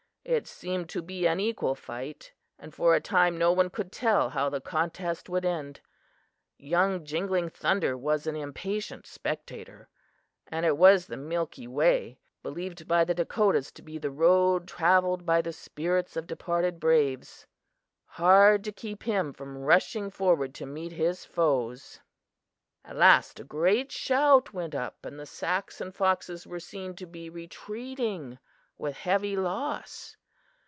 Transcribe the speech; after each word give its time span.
It 0.23 0.47
seemed 0.47 0.87
to 0.89 1.01
be 1.01 1.25
an 1.25 1.41
equal 1.41 1.75
fight, 1.75 2.31
and 2.57 2.73
for 2.73 2.93
a 2.95 3.01
time 3.01 3.37
no 3.37 3.51
one 3.51 3.69
could 3.69 3.91
tell 3.91 4.29
how 4.29 4.47
the 4.49 4.61
contest 4.61 5.27
would 5.27 5.43
end. 5.43 5.81
Young 6.57 7.03
Jingling 7.03 7.49
Thunder 7.49 7.97
was 7.97 8.27
an 8.27 8.35
impatient 8.37 9.05
spectator, 9.07 9.89
and 10.47 10.65
it 10.65 10.77
was 10.77 11.07
The 11.07 11.17
Milky 11.17 11.67
Way 11.67 12.19
believed 12.43 12.87
by 12.87 13.03
the 13.03 13.15
Dakotas 13.15 13.71
to 13.73 13.81
be 13.81 13.97
the 13.97 14.11
road 14.11 14.67
travelled 14.69 15.25
by 15.25 15.41
the 15.41 15.51
spirits 15.51 16.15
of 16.15 16.27
departed 16.27 16.79
braves 16.79 17.47
hard 18.05 18.63
to 18.65 18.71
keep 18.71 19.03
him 19.03 19.33
from 19.33 19.57
rushing 19.57 20.09
forward 20.11 20.53
to 20.53 20.65
meet 20.67 20.93
his 20.93 21.25
foes. 21.25 21.99
"At 22.85 22.95
last 22.95 23.39
a 23.39 23.43
great 23.43 23.91
shout 23.91 24.53
went 24.53 24.75
up, 24.75 25.03
and 25.03 25.19
the 25.19 25.25
Sacs 25.25 25.81
and 25.81 25.93
Foxes 25.93 26.47
were 26.47 26.59
seen 26.61 26.95
to 26.97 27.07
be 27.07 27.29
retreating 27.29 28.37
with 28.77 28.95
heavy 28.95 29.35
loss. 29.35 30.15